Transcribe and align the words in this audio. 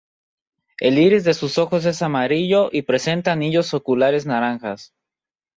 El 0.79 0.97
iris 0.97 1.23
de 1.25 1.35
sus 1.35 1.59
ojos 1.59 1.85
es 1.85 2.01
amarillo 2.01 2.69
y 2.71 2.81
presenta 2.81 3.33
anillos 3.33 3.75
oculares 3.75 4.25
naranjas. 4.25 4.95